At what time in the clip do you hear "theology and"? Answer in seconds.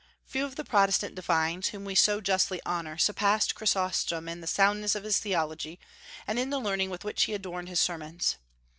5.19-6.39